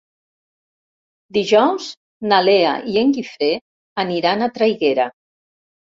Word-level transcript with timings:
Dijous 1.37 1.89
na 2.31 2.39
Lea 2.47 2.73
i 2.95 2.97
en 3.03 3.13
Guifré 3.19 3.51
aniran 4.05 4.43
a 4.47 4.53
Traiguera. 4.57 5.07